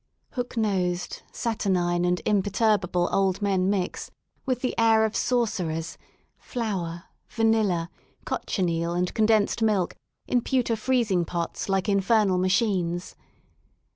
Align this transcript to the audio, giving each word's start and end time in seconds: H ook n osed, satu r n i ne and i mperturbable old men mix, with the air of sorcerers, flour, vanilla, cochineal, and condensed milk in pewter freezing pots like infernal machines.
H 0.33 0.39
ook 0.39 0.57
n 0.57 0.63
osed, 0.65 1.21
satu 1.31 1.67
r 1.67 1.69
n 1.73 1.77
i 1.77 1.95
ne 1.99 2.07
and 2.07 2.21
i 2.25 2.31
mperturbable 2.31 3.07
old 3.13 3.39
men 3.39 3.69
mix, 3.69 4.09
with 4.47 4.61
the 4.61 4.73
air 4.79 5.05
of 5.05 5.15
sorcerers, 5.15 5.95
flour, 6.39 7.03
vanilla, 7.29 7.91
cochineal, 8.25 8.93
and 8.95 9.13
condensed 9.13 9.61
milk 9.61 9.95
in 10.25 10.41
pewter 10.41 10.75
freezing 10.75 11.23
pots 11.23 11.69
like 11.69 11.87
infernal 11.87 12.39
machines. 12.39 13.15